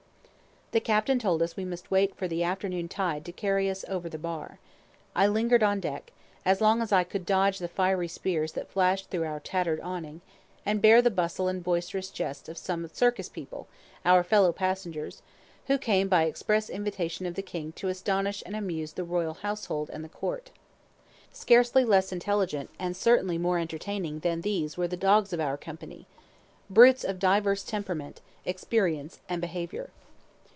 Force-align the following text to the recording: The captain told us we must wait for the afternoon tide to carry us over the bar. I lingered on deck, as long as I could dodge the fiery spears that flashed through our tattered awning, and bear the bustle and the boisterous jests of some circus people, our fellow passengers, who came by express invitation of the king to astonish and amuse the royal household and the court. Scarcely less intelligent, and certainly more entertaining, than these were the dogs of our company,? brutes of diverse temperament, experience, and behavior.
The 0.73 0.79
captain 0.79 1.19
told 1.19 1.41
us 1.41 1.57
we 1.57 1.65
must 1.65 1.91
wait 1.91 2.15
for 2.15 2.29
the 2.29 2.43
afternoon 2.43 2.87
tide 2.87 3.25
to 3.25 3.33
carry 3.33 3.69
us 3.69 3.83
over 3.89 4.07
the 4.07 4.17
bar. 4.17 4.57
I 5.13 5.27
lingered 5.27 5.63
on 5.63 5.81
deck, 5.81 6.13
as 6.45 6.61
long 6.61 6.81
as 6.81 6.93
I 6.93 7.03
could 7.03 7.25
dodge 7.25 7.59
the 7.59 7.67
fiery 7.67 8.07
spears 8.07 8.53
that 8.53 8.69
flashed 8.69 9.09
through 9.09 9.25
our 9.25 9.41
tattered 9.41 9.81
awning, 9.81 10.21
and 10.65 10.81
bear 10.81 11.01
the 11.01 11.11
bustle 11.11 11.49
and 11.49 11.59
the 11.59 11.63
boisterous 11.65 12.09
jests 12.09 12.47
of 12.47 12.57
some 12.57 12.87
circus 12.93 13.27
people, 13.27 13.67
our 14.05 14.23
fellow 14.23 14.53
passengers, 14.53 15.21
who 15.67 15.77
came 15.77 16.07
by 16.07 16.23
express 16.23 16.69
invitation 16.69 17.25
of 17.25 17.35
the 17.35 17.41
king 17.41 17.73
to 17.73 17.89
astonish 17.89 18.41
and 18.45 18.55
amuse 18.55 18.93
the 18.93 19.03
royal 19.03 19.33
household 19.33 19.89
and 19.89 20.05
the 20.05 20.07
court. 20.07 20.51
Scarcely 21.33 21.83
less 21.83 22.13
intelligent, 22.13 22.69
and 22.79 22.95
certainly 22.95 23.37
more 23.37 23.59
entertaining, 23.59 24.19
than 24.19 24.39
these 24.39 24.77
were 24.77 24.87
the 24.87 24.95
dogs 24.95 25.33
of 25.33 25.41
our 25.41 25.57
company,? 25.57 26.07
brutes 26.69 27.03
of 27.03 27.19
diverse 27.19 27.61
temperament, 27.63 28.21
experience, 28.45 29.19
and 29.27 29.41
behavior. 29.41 29.89